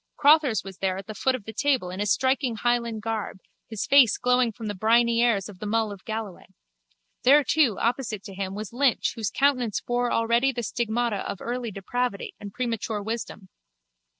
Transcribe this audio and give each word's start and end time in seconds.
Crotthers 0.17 0.63
was 0.63 0.79
there 0.79 0.97
at 0.97 1.05
the 1.05 1.13
foot 1.13 1.35
of 1.35 1.45
the 1.45 1.53
table 1.53 1.91
in 1.91 1.99
his 1.99 2.11
striking 2.11 2.55
Highland 2.55 3.03
garb, 3.03 3.37
his 3.67 3.85
face 3.85 4.17
glowing 4.17 4.51
from 4.51 4.65
the 4.65 4.73
briny 4.73 5.21
airs 5.21 5.47
of 5.47 5.59
the 5.59 5.67
Mull 5.67 5.91
of 5.91 6.03
Galloway. 6.05 6.47
There 7.21 7.43
too, 7.43 7.77
opposite 7.77 8.23
to 8.23 8.33
him, 8.33 8.55
was 8.55 8.73
Lynch 8.73 9.13
whose 9.13 9.29
countenance 9.29 9.79
bore 9.79 10.11
already 10.11 10.51
the 10.51 10.63
stigmata 10.63 11.17
of 11.29 11.37
early 11.39 11.69
depravity 11.69 12.33
and 12.39 12.51
premature 12.51 13.03
wisdom. 13.03 13.49